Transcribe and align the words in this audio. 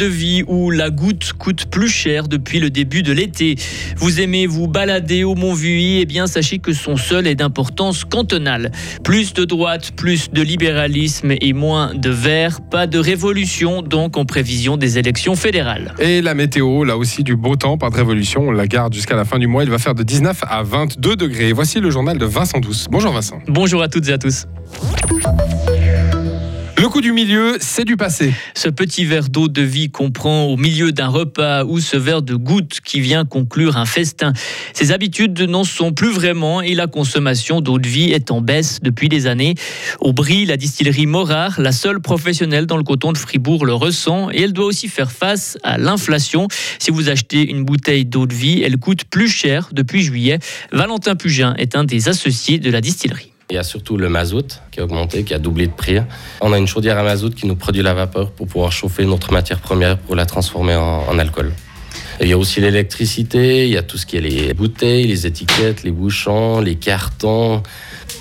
de 0.00 0.06
vie 0.06 0.42
où 0.46 0.70
la 0.70 0.88
goutte 0.88 1.34
coûte 1.34 1.66
plus 1.66 1.88
cher 1.88 2.26
depuis 2.26 2.58
le 2.58 2.70
début 2.70 3.02
de 3.02 3.12
l'été. 3.12 3.56
Vous 3.98 4.22
aimez 4.22 4.46
vous 4.46 4.66
balader 4.66 5.24
au 5.24 5.34
Mont-Vuy 5.34 5.98
Eh 6.00 6.06
bien, 6.06 6.26
sachez 6.26 6.58
que 6.58 6.72
son 6.72 6.96
sol 6.96 7.26
est 7.26 7.34
d'importance 7.34 8.06
cantonale. 8.06 8.72
Plus 9.04 9.34
de 9.34 9.44
droite, 9.44 9.90
plus 9.96 10.30
de 10.30 10.40
libéralisme 10.40 11.34
et 11.38 11.52
moins 11.52 11.92
de 11.94 12.08
vert. 12.08 12.62
Pas 12.62 12.86
de 12.86 12.98
révolution 12.98 13.82
donc 13.82 14.16
en 14.16 14.24
prévision 14.24 14.78
des 14.78 14.96
élections 14.96 15.36
fédérales. 15.36 15.94
Et 15.98 16.22
la 16.22 16.32
météo, 16.32 16.84
là 16.84 16.96
aussi 16.96 17.22
du 17.22 17.36
beau 17.36 17.56
temps, 17.56 17.76
pas 17.76 17.90
de 17.90 17.96
révolution. 17.96 18.48
On 18.48 18.52
la 18.52 18.66
garde 18.66 18.94
jusqu'à 18.94 19.16
la 19.16 19.26
fin 19.26 19.38
du 19.38 19.48
mois. 19.48 19.64
Il 19.64 19.70
va 19.70 19.78
faire 19.78 19.94
de 19.94 20.02
19 20.02 20.44
à 20.48 20.62
22 20.62 21.14
degrés. 21.16 21.52
Voici 21.52 21.78
le 21.78 21.90
journal 21.90 22.16
de 22.16 22.24
Vincent 22.24 22.60
Douce. 22.60 22.86
Bonjour 22.90 23.12
Vincent. 23.12 23.38
Bonjour 23.48 23.82
à 23.82 23.88
toutes 23.88 24.08
et 24.08 24.12
à 24.14 24.18
tous. 24.18 24.46
Le 26.80 26.88
coup 26.88 27.02
du 27.02 27.12
milieu, 27.12 27.58
c'est 27.60 27.84
du 27.84 27.98
passé. 27.98 28.32
Ce 28.54 28.70
petit 28.70 29.04
verre 29.04 29.28
d'eau 29.28 29.48
de 29.48 29.60
vie 29.60 29.90
comprend 29.90 30.44
au 30.44 30.56
milieu 30.56 30.92
d'un 30.92 31.08
repas 31.08 31.62
ou 31.64 31.78
ce 31.78 31.98
verre 31.98 32.22
de 32.22 32.34
goutte 32.34 32.80
qui 32.82 33.02
vient 33.02 33.26
conclure 33.26 33.76
un 33.76 33.84
festin. 33.84 34.32
Ces 34.72 34.90
habitudes 34.90 35.38
n'en 35.42 35.64
sont 35.64 35.92
plus 35.92 36.10
vraiment 36.10 36.62
et 36.62 36.74
la 36.74 36.86
consommation 36.86 37.60
d'eau 37.60 37.78
de 37.78 37.86
vie 37.86 38.12
est 38.12 38.30
en 38.30 38.40
baisse 38.40 38.80
depuis 38.80 39.10
des 39.10 39.26
années. 39.26 39.56
Au 40.00 40.14
Brie, 40.14 40.46
la 40.46 40.56
distillerie 40.56 41.04
Morard, 41.04 41.60
la 41.60 41.72
seule 41.72 42.00
professionnelle 42.00 42.64
dans 42.64 42.78
le 42.78 42.82
coton 42.82 43.12
de 43.12 43.18
Fribourg, 43.18 43.66
le 43.66 43.74
ressent 43.74 44.30
et 44.30 44.40
elle 44.40 44.54
doit 44.54 44.64
aussi 44.64 44.88
faire 44.88 45.12
face 45.12 45.58
à 45.62 45.76
l'inflation. 45.76 46.48
Si 46.78 46.90
vous 46.90 47.10
achetez 47.10 47.42
une 47.42 47.62
bouteille 47.62 48.06
d'eau 48.06 48.24
de 48.24 48.34
vie, 48.34 48.62
elle 48.62 48.78
coûte 48.78 49.04
plus 49.04 49.28
cher 49.28 49.68
depuis 49.72 50.00
juillet. 50.00 50.38
Valentin 50.72 51.14
Pugin 51.14 51.52
est 51.58 51.76
un 51.76 51.84
des 51.84 52.08
associés 52.08 52.58
de 52.58 52.70
la 52.70 52.80
distillerie. 52.80 53.34
Il 53.50 53.54
y 53.54 53.58
a 53.58 53.64
surtout 53.64 53.96
le 53.96 54.08
mazout 54.08 54.60
qui 54.70 54.78
a 54.78 54.84
augmenté, 54.84 55.24
qui 55.24 55.34
a 55.34 55.40
doublé 55.40 55.66
de 55.66 55.72
prix. 55.72 55.98
On 56.40 56.52
a 56.52 56.58
une 56.58 56.68
chaudière 56.68 56.96
à 56.98 57.02
mazout 57.02 57.34
qui 57.34 57.48
nous 57.48 57.56
produit 57.56 57.82
la 57.82 57.94
vapeur 57.94 58.30
pour 58.30 58.46
pouvoir 58.46 58.70
chauffer 58.70 59.04
notre 59.04 59.32
matière 59.32 59.58
première 59.58 59.98
pour 59.98 60.14
la 60.14 60.24
transformer 60.24 60.76
en, 60.76 61.18
alcool. 61.18 61.52
il 62.20 62.28
y 62.28 62.32
a 62.32 62.38
aussi 62.38 62.60
l'électricité, 62.60 63.66
il 63.66 63.72
y 63.72 63.76
a 63.76 63.82
tout 63.82 63.98
ce 63.98 64.06
qui 64.06 64.16
est 64.16 64.20
les 64.20 64.54
bouteilles, 64.54 65.08
les 65.08 65.26
étiquettes, 65.26 65.82
les 65.82 65.90
bouchons, 65.90 66.60
les 66.60 66.76
cartons. 66.76 67.64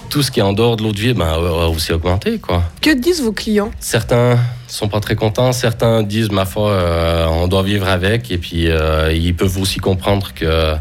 Tout 0.10 0.24
ce 0.24 0.32
qui 0.32 0.40
est 0.40 0.44
en 0.44 0.54
dehors 0.54 0.76
de 0.78 0.82
l'eau 0.82 0.92
de 0.92 0.98
vie 0.98 1.14
ben, 1.14 1.28
a 1.28 1.68
aussi 1.68 1.94
augmenté. 1.94 2.40
Quoi. 2.40 2.64
Que 2.82 3.00
disent 3.00 3.22
vos 3.22 3.32
clients? 3.32 3.70
Certains 3.80 4.40
sont 4.68 4.88
pas 4.88 5.00
très 5.00 5.16
contents, 5.16 5.52
certains 5.52 6.02
disent, 6.02 6.32
ma 6.32 6.46
foi, 6.46 6.72
euh, 6.72 7.28
on 7.28 7.48
doit 7.48 7.62
vivre 7.62 7.88
avec. 7.88 8.32
Et 8.32 8.40
puis, 8.40 8.68
euh, 8.68 9.14
ils 9.14 9.36
peuvent 9.36 9.60
aussi 9.60 9.78
comprendre 9.78 10.34
que 10.34 10.74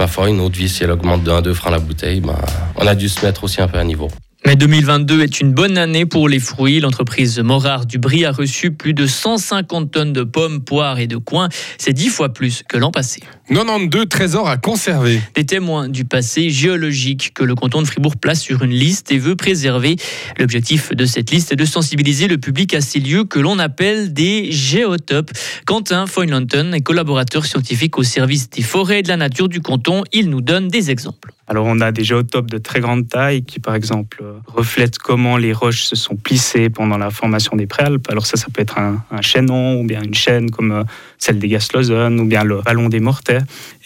ma 0.00 0.06
foi, 0.06 0.30
une 0.30 0.40
autre 0.40 0.56
vie, 0.56 0.70
si 0.70 0.82
elle 0.82 0.92
augmente 0.92 1.24
de 1.24 1.30
1 1.30 1.42
2 1.42 1.52
francs 1.52 1.70
la 1.70 1.78
bouteille, 1.78 2.20
ben, 2.20 2.34
on 2.76 2.86
a 2.86 2.94
dû 2.94 3.10
se 3.10 3.22
mettre 3.24 3.44
aussi 3.44 3.60
un 3.60 3.68
peu 3.68 3.76
à 3.76 3.84
niveau. 3.84 4.08
Mais 4.46 4.56
2022 4.56 5.22
est 5.22 5.40
une 5.42 5.52
bonne 5.52 5.76
année 5.76 6.06
pour 6.06 6.26
les 6.26 6.40
fruits. 6.40 6.80
L'entreprise 6.80 7.38
Morard 7.40 7.84
du 7.84 7.98
Brie 7.98 8.24
a 8.24 8.32
reçu 8.32 8.70
plus 8.70 8.94
de 8.94 9.06
150 9.06 9.90
tonnes 9.90 10.14
de 10.14 10.22
pommes, 10.22 10.64
poires 10.64 10.98
et 10.98 11.06
de 11.06 11.18
coins. 11.18 11.50
C'est 11.76 11.92
dix 11.92 12.08
fois 12.08 12.30
plus 12.30 12.62
que 12.66 12.78
l'an 12.78 12.90
passé. 12.90 13.20
92 13.52 14.06
trésors 14.08 14.48
à 14.48 14.56
conserver. 14.58 15.20
Des 15.34 15.44
témoins 15.44 15.88
du 15.88 16.04
passé 16.04 16.50
géologique 16.50 17.32
que 17.34 17.42
le 17.42 17.56
canton 17.56 17.82
de 17.82 17.86
Fribourg 17.88 18.16
place 18.16 18.40
sur 18.40 18.62
une 18.62 18.70
liste 18.70 19.10
et 19.10 19.18
veut 19.18 19.34
préserver. 19.34 19.96
L'objectif 20.38 20.92
de 20.92 21.04
cette 21.04 21.32
liste 21.32 21.50
est 21.50 21.56
de 21.56 21.64
sensibiliser 21.64 22.28
le 22.28 22.38
public 22.38 22.74
à 22.74 22.80
ces 22.80 23.00
lieux 23.00 23.24
que 23.24 23.40
l'on 23.40 23.58
appelle 23.58 24.12
des 24.12 24.52
géotopes. 24.52 25.32
Quentin 25.66 26.06
Foylanton 26.06 26.72
est 26.72 26.80
collaborateur 26.80 27.44
scientifique 27.44 27.98
au 27.98 28.04
service 28.04 28.48
des 28.50 28.62
forêts 28.62 29.00
et 29.00 29.02
de 29.02 29.08
la 29.08 29.16
nature 29.16 29.48
du 29.48 29.60
canton. 29.60 30.04
Il 30.12 30.30
nous 30.30 30.42
donne 30.42 30.68
des 30.68 30.92
exemples. 30.92 31.32
Alors 31.50 31.66
on 31.66 31.80
a 31.80 31.90
des 31.90 32.04
géotopes 32.04 32.48
de 32.48 32.58
très 32.58 32.78
grande 32.78 33.08
taille 33.08 33.42
qui 33.42 33.58
par 33.58 33.74
exemple 33.74 34.22
reflètent 34.46 34.98
comment 34.98 35.36
les 35.36 35.52
roches 35.52 35.82
se 35.82 35.96
sont 35.96 36.14
plissées 36.14 36.70
pendant 36.70 36.96
la 36.96 37.10
formation 37.10 37.56
des 37.56 37.66
préalpes. 37.66 38.08
Alors 38.08 38.24
ça, 38.24 38.36
ça 38.36 38.46
peut 38.54 38.62
être 38.62 38.78
un, 38.78 39.02
chaînon 39.20 39.80
ou 39.80 39.84
bien 39.84 40.00
une 40.00 40.14
chaîne 40.14 40.52
comme 40.52 40.70
euh, 40.70 40.84
celle 41.18 41.40
des 41.40 41.48
Gaslosen 41.48 42.20
ou 42.20 42.24
bien 42.24 42.44
le 42.44 42.60
vallon 42.60 42.88
des 42.88 43.00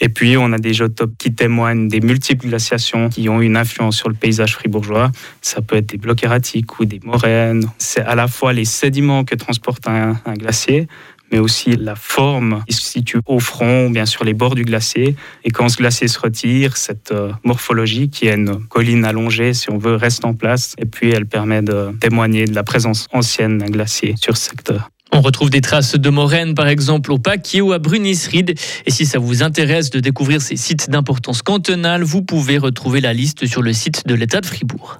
Et 0.01 0.09
puis 0.09 0.37
on 0.37 0.51
a 0.51 0.57
des 0.57 0.73
géotopes 0.73 1.17
qui 1.17 1.33
témoignent 1.33 1.87
des 1.87 2.01
multiples 2.01 2.47
glaciations 2.47 3.09
qui 3.09 3.29
ont 3.29 3.41
une 3.41 3.57
influence 3.57 3.97
sur 3.97 4.09
le 4.09 4.15
paysage 4.15 4.53
fribourgeois. 4.55 5.11
Ça 5.41 5.61
peut 5.61 5.75
être 5.77 5.87
des 5.87 5.97
blocs 5.97 6.23
erratiques 6.23 6.79
ou 6.79 6.85
des 6.85 6.99
moraines. 7.03 7.65
C'est 7.77 8.01
à 8.01 8.15
la 8.15 8.27
fois 8.27 8.53
les 8.53 8.65
sédiments 8.65 9.23
que 9.23 9.35
transporte 9.35 9.87
un 9.87 10.15
glacier, 10.37 10.87
mais 11.31 11.39
aussi 11.39 11.75
la 11.75 11.95
forme 11.95 12.63
qui 12.67 12.75
se 12.75 12.81
situe 12.81 13.19
au 13.25 13.39
front, 13.39 13.89
bien 13.89 14.05
sûr 14.05 14.23
les 14.23 14.33
bords 14.33 14.55
du 14.55 14.63
glacier. 14.63 15.15
Et 15.43 15.51
quand 15.51 15.69
ce 15.69 15.77
glacier 15.77 16.07
se 16.07 16.19
retire, 16.19 16.77
cette 16.77 17.11
euh, 17.11 17.31
morphologie 17.43 18.09
qui 18.09 18.27
est 18.27 18.35
une 18.35 18.65
colline 18.67 19.05
allongée, 19.05 19.53
si 19.53 19.69
on 19.69 19.77
veut, 19.77 19.95
reste 19.95 20.25
en 20.25 20.33
place. 20.33 20.75
Et 20.77 20.85
puis 20.85 21.11
elle 21.11 21.25
permet 21.25 21.61
de 21.61 21.91
témoigner 21.99 22.45
de 22.45 22.55
la 22.55 22.63
présence 22.63 23.07
ancienne 23.11 23.57
d'un 23.57 23.69
glacier 23.69 24.15
sur 24.17 24.37
ce 24.37 24.49
secteur. 24.49 24.89
On 25.15 25.21
retrouve 25.21 25.49
des 25.49 25.61
traces 25.61 25.95
de 25.95 26.09
moraines, 26.09 26.55
par 26.55 26.67
exemple, 26.67 27.09
au 27.13 27.17
Paquier 27.17 27.61
ou 27.61 27.71
à 27.71 27.79
Brunisried. 27.79 28.53
Et 28.85 28.91
si 28.91 29.05
ça 29.05 29.17
vous 29.17 29.43
intéresse 29.43 29.89
de 29.89 30.01
découvrir 30.01 30.41
ces 30.41 30.57
sites 30.57 30.89
d'importance 30.89 31.41
cantonale, 31.41 32.03
vous 32.03 32.21
pouvez 32.21 32.57
retrouver 32.57 32.99
la 32.99 33.13
liste 33.13 33.45
sur 33.45 33.61
le 33.61 33.71
site 33.71 34.05
de 34.05 34.13
l'État 34.13 34.41
de 34.41 34.45
Fribourg. 34.45 34.99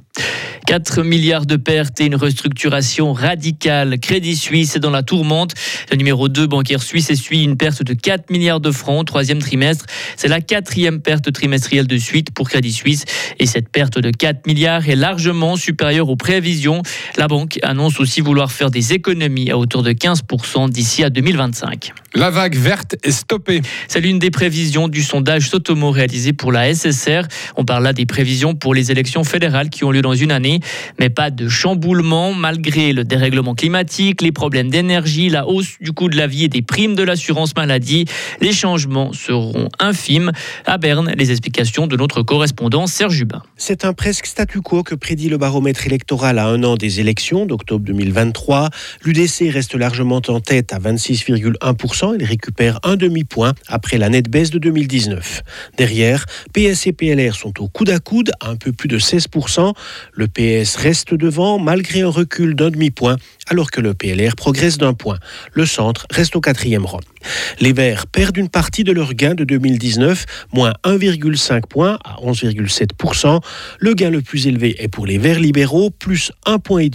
4 0.66 1.04
milliards 1.04 1.46
de 1.46 1.58
pertes 1.58 2.02
et 2.02 2.06
une 2.06 2.16
restructuration 2.16 3.14
radicale. 3.14 4.00
Crédit 4.00 4.36
Suisse 4.36 4.76
est 4.76 4.80
dans 4.80 4.90
la 4.90 5.04
tourmente. 5.04 5.54
Le 5.92 5.98
numéro 5.98 6.28
2 6.28 6.48
bancaire 6.48 6.82
suisse 6.82 7.12
essuie 7.12 7.44
une 7.44 7.56
perte 7.56 7.84
de 7.84 7.94
4 7.94 8.32
milliards 8.32 8.60
de 8.60 8.72
francs 8.72 9.06
troisième 9.06 9.40
trimestre. 9.40 9.86
C'est 10.18 10.28
la 10.28 10.42
quatrième 10.42 11.02
perte 11.02 11.32
trimestrielle 11.32 11.86
de 11.86 11.98
suite 11.98 12.32
pour 12.32 12.50
Crédit 12.50 12.74
Suisse. 12.74 13.06
Et 13.38 13.46
cette 13.46 13.70
perte 13.70 14.00
de 14.00 14.10
4 14.10 14.48
milliards 14.48 14.90
est 14.90 14.96
largement 14.96 15.56
supérieure 15.56 16.10
aux 16.10 16.16
prévisions. 16.16 16.82
La 17.18 17.28
banque 17.28 17.60
annonce 17.62 18.00
aussi 18.00 18.22
vouloir 18.22 18.52
faire 18.52 18.72
des 18.72 18.94
économies 18.94 19.52
à 19.52 19.58
hauteur 19.58 19.84
de 19.84 19.92
15% 20.06 20.70
d'ici 20.70 21.04
à 21.04 21.10
2025. 21.10 21.92
La 22.14 22.30
vague 22.30 22.56
verte 22.56 22.96
est 23.02 23.12
stoppée. 23.12 23.64
C'est 23.88 24.00
l'une 24.02 24.20
des 24.20 24.30
prévisions 24.30 24.88
du 24.88 25.02
sondage 25.02 25.50
Sotomo 25.50 25.90
réalisé 25.90 26.32
pour 26.32 26.52
la 26.52 26.72
SSR. 26.72 27.24
On 27.58 27.66
parle 27.66 27.84
là 27.86 27.92
des 27.92 28.06
prévisions 28.06 28.54
pour 28.54 28.76
les 28.76 28.92
élections 28.92 29.24
fédérales 29.24 29.72
qui 29.72 29.84
ont 29.84 29.90
lieu 29.90 30.04
dans 30.04 30.14
une 30.14 30.32
année, 30.32 30.60
mais 31.00 31.10
pas 31.10 31.32
de 31.32 31.50
chamboulement 31.50 32.36
malgré 32.36 32.94
le 32.94 33.04
dérèglement 33.04 33.56
climatique, 33.56 34.22
les 34.22 34.32
problèmes 34.32 34.70
d'énergie, 34.70 35.30
la 35.30 35.48
hausse 35.48 35.80
du 35.82 35.92
coût 35.92 36.08
de 36.08 36.18
la 36.18 36.28
vie 36.28 36.44
et 36.44 36.50
des 36.50 36.62
primes 36.62 36.94
de 36.94 37.02
l'assurance 37.02 37.56
maladie. 37.56 38.06
Les 38.42 38.54
changements 38.54 39.12
seront 39.12 39.70
infimes. 39.80 40.32
À 40.68 40.78
Berne, 40.78 41.14
les 41.18 41.32
explications 41.32 41.88
de 41.88 41.98
notre 41.98 42.22
correspondant 42.22 42.86
Serge 42.86 43.16
Jubin. 43.16 43.42
C'est 43.58 43.86
un 43.86 43.94
presque 43.94 44.28
statu 44.28 44.62
quo 44.62 44.84
que 44.84 44.94
prédit 44.94 45.30
le 45.30 45.40
baromètre 45.40 45.88
électoral 45.88 46.38
à 46.38 46.46
un 46.46 46.64
an 46.64 46.76
des 46.76 47.00
élections 47.00 47.48
d'octobre 47.48 47.84
2023. 47.86 48.70
L'UDC 49.04 49.52
reste 49.52 49.74
largement 49.86 50.20
en 50.30 50.40
tête 50.40 50.74
à 50.74 50.80
26,1%. 50.80 52.16
Il 52.20 52.26
récupère 52.26 52.80
un 52.82 52.96
demi-point 52.96 53.54
après 53.68 54.00
la 54.00 54.10
nette 54.10 54.30
baisse 54.30 54.50
de 54.50 54.58
2019. 54.58 55.44
Derrière, 55.78 56.26
PS 56.54 56.88
et 56.88 56.92
PLR 56.92 57.36
sont 57.36 57.62
au 57.62 57.68
coude 57.68 57.92
à 57.92 58.00
coude 58.00 58.32
à 58.40 58.50
un 58.50 58.56
peu 58.56 58.72
plus 58.72 58.88
de 58.88 58.98
16%. 58.98 59.74
Le 60.12 60.28
PS 60.28 60.78
reste 60.78 61.14
devant 61.14 61.60
malgré 61.60 62.02
un 62.02 62.10
recul 62.10 62.56
d'un 62.56 62.72
demi-point, 62.72 63.18
alors 63.46 63.70
que 63.70 63.80
le 63.80 63.94
PLR 63.94 64.36
progresse 64.36 64.80
d'un 64.80 64.96
point. 64.96 65.20
Le 65.54 65.68
centre 65.68 66.08
reste 66.10 66.36
au 66.36 66.42
quatrième 66.42 66.88
rang. 66.88 67.02
Les 67.60 67.72
Verts 67.72 68.08
perdent 68.08 68.38
une 68.38 68.50
partie 68.50 68.84
de 68.84 68.92
leur 68.92 69.14
gain 69.14 69.36
de 69.36 69.44
2019, 69.44 70.26
moins 70.52 70.74
1,5 70.84 71.68
point 71.68 72.00
à 72.04 72.16
11,7%. 72.24 73.40
Le 73.78 73.94
gain 73.94 74.10
le 74.10 74.22
plus 74.24 74.48
élevé 74.48 74.84
est 74.84 74.88
pour 74.88 75.06
les 75.06 75.20
Verts 75.20 75.40
libéraux, 75.40 75.92
plus 75.92 76.32
1,5 76.48 76.60
point 76.60 76.90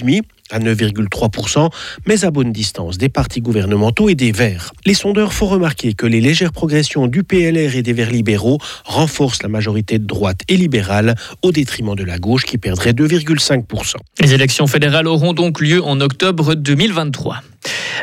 à 0.50 0.58
9,3%, 0.58 1.70
mais 2.06 2.24
à 2.24 2.30
bonne 2.30 2.52
distance 2.52 2.98
des 2.98 3.08
partis 3.08 3.40
gouvernementaux 3.40 4.08
et 4.08 4.14
des 4.14 4.32
Verts. 4.32 4.72
Les 4.86 4.94
sondeurs 4.94 5.32
font 5.32 5.46
remarquer 5.46 5.94
que 5.94 6.06
les 6.06 6.20
légères 6.20 6.52
progressions 6.52 7.06
du 7.06 7.22
PLR 7.22 7.76
et 7.76 7.82
des 7.82 7.92
Verts 7.92 8.10
libéraux 8.10 8.58
renforcent 8.84 9.42
la 9.42 9.48
majorité 9.48 9.98
droite 9.98 10.40
et 10.48 10.56
libérale 10.56 11.14
au 11.42 11.52
détriment 11.52 11.94
de 11.94 12.04
la 12.04 12.18
gauche 12.18 12.44
qui 12.44 12.58
perdrait 12.58 12.92
2,5%. 12.92 13.94
Les 14.20 14.34
élections 14.34 14.66
fédérales 14.66 15.06
auront 15.06 15.32
donc 15.32 15.60
lieu 15.60 15.82
en 15.82 16.00
octobre 16.00 16.54
2023. 16.54 17.42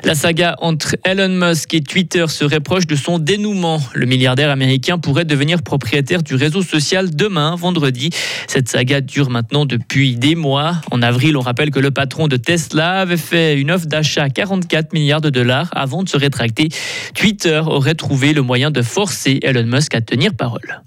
La 0.03 0.15
saga 0.15 0.55
entre 0.59 0.95
Elon 1.03 1.29
Musk 1.29 1.73
et 1.73 1.81
Twitter 1.81 2.25
serait 2.27 2.59
proche 2.59 2.87
de 2.87 2.95
son 2.95 3.19
dénouement. 3.19 3.81
Le 3.93 4.05
milliardaire 4.05 4.49
américain 4.49 4.97
pourrait 4.97 5.25
devenir 5.25 5.61
propriétaire 5.61 6.23
du 6.23 6.35
réseau 6.35 6.61
social 6.61 7.15
demain, 7.15 7.55
vendredi. 7.55 8.09
Cette 8.47 8.69
saga 8.69 9.01
dure 9.01 9.29
maintenant 9.29 9.65
depuis 9.65 10.15
des 10.15 10.35
mois. 10.35 10.81
En 10.91 11.01
avril, 11.01 11.35
on 11.35 11.41
rappelle 11.41 11.71
que 11.71 11.79
le 11.79 11.91
patron 11.91 12.27
de 12.27 12.37
Tesla 12.37 13.01
avait 13.01 13.17
fait 13.17 13.59
une 13.59 13.71
offre 13.71 13.87
d'achat 13.87 14.23
à 14.23 14.29
44 14.29 14.93
milliards 14.93 15.21
de 15.21 15.29
dollars 15.29 15.69
avant 15.73 16.03
de 16.03 16.09
se 16.09 16.17
rétracter. 16.17 16.69
Twitter 17.15 17.61
aurait 17.65 17.95
trouvé 17.95 18.33
le 18.33 18.41
moyen 18.41 18.71
de 18.71 18.81
forcer 18.81 19.39
Elon 19.41 19.65
Musk 19.65 19.95
à 19.95 20.01
tenir 20.01 20.33
parole. 20.33 20.81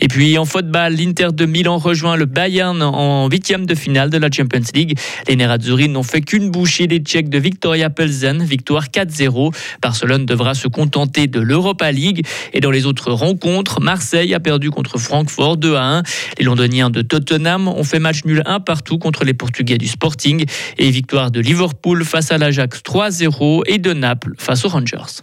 Et 0.00 0.08
puis 0.08 0.38
en 0.38 0.44
football, 0.44 0.94
l'Inter 0.94 1.28
de 1.32 1.44
Milan 1.44 1.78
rejoint 1.78 2.16
le 2.16 2.26
Bayern 2.26 2.80
en 2.82 3.28
huitième 3.28 3.66
de 3.66 3.74
finale 3.74 4.10
de 4.10 4.18
la 4.18 4.30
Champions 4.30 4.62
League. 4.74 4.98
Les 5.26 5.36
Nerazzurri 5.36 5.88
n'ont 5.88 6.02
fait 6.02 6.20
qu'une 6.20 6.50
bouchée 6.50 6.86
des 6.86 6.98
Tchèques 6.98 7.28
de 7.28 7.38
Victoria 7.38 7.90
Pelzen, 7.90 8.42
victoire 8.42 8.86
4-0. 8.86 9.54
Barcelone 9.82 10.24
devra 10.24 10.54
se 10.54 10.68
contenter 10.68 11.26
de 11.26 11.40
l'Europa 11.40 11.90
League. 11.90 12.24
Et 12.52 12.60
dans 12.60 12.70
les 12.70 12.86
autres 12.86 13.12
rencontres, 13.12 13.80
Marseille 13.80 14.34
a 14.34 14.40
perdu 14.40 14.70
contre 14.70 14.98
Francfort 14.98 15.56
2 15.56 15.76
1. 15.76 16.02
Les 16.38 16.44
Londoniens 16.44 16.90
de 16.90 17.02
Tottenham 17.02 17.68
ont 17.68 17.84
fait 17.84 17.98
match 17.98 18.24
nul 18.24 18.42
1 18.46 18.60
partout 18.60 18.98
contre 18.98 19.24
les 19.24 19.34
Portugais 19.34 19.78
du 19.78 19.88
Sporting. 19.88 20.44
Et 20.78 20.90
victoire 20.90 21.30
de 21.30 21.40
Liverpool 21.40 22.04
face 22.04 22.30
à 22.30 22.38
l'Ajax 22.38 22.82
3-0 22.82 23.62
et 23.66 23.78
de 23.78 23.92
Naples 23.92 24.34
face 24.38 24.64
aux 24.64 24.68
Rangers. 24.68 25.22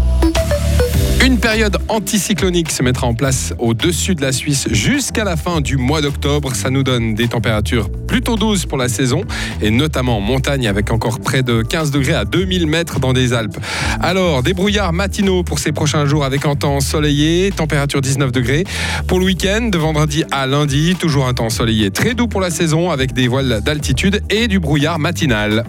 Une 1.23 1.37
période 1.37 1.77
anticyclonique 1.87 2.71
se 2.71 2.81
mettra 2.81 3.05
en 3.05 3.13
place 3.13 3.53
au-dessus 3.59 4.15
de 4.15 4.23
la 4.23 4.31
Suisse 4.31 4.67
jusqu'à 4.71 5.23
la 5.23 5.37
fin 5.37 5.61
du 5.61 5.77
mois 5.77 6.01
d'octobre. 6.01 6.55
Ça 6.55 6.71
nous 6.71 6.81
donne 6.81 7.13
des 7.13 7.27
températures 7.27 7.91
plutôt 8.07 8.37
douces 8.37 8.65
pour 8.65 8.79
la 8.79 8.89
saison 8.89 9.23
et 9.61 9.69
notamment 9.69 10.17
en 10.17 10.19
montagne 10.19 10.67
avec 10.67 10.89
encore 10.89 11.19
près 11.19 11.43
de 11.43 11.61
15 11.61 11.91
degrés 11.91 12.15
à 12.15 12.25
2000 12.25 12.65
mètres 12.65 12.99
dans 12.99 13.13
des 13.13 13.33
Alpes. 13.33 13.59
Alors, 13.99 14.41
des 14.41 14.55
brouillards 14.55 14.93
matinaux 14.93 15.43
pour 15.43 15.59
ces 15.59 15.71
prochains 15.71 16.07
jours 16.07 16.25
avec 16.25 16.47
un 16.47 16.55
temps 16.55 16.77
ensoleillé, 16.77 17.51
température 17.51 18.01
19 18.01 18.31
degrés. 18.31 18.63
Pour 19.05 19.19
le 19.19 19.25
week-end, 19.25 19.69
de 19.71 19.77
vendredi 19.77 20.23
à 20.31 20.47
lundi, 20.47 20.95
toujours 20.99 21.27
un 21.27 21.35
temps 21.35 21.45
ensoleillé 21.45 21.91
très 21.91 22.15
doux 22.15 22.27
pour 22.27 22.41
la 22.41 22.49
saison 22.49 22.89
avec 22.89 23.13
des 23.13 23.27
voiles 23.27 23.61
d'altitude 23.63 24.23
et 24.31 24.47
du 24.47 24.59
brouillard 24.59 24.97
matinal. 24.97 25.65